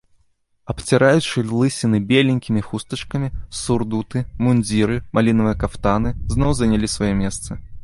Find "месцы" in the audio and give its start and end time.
7.25-7.51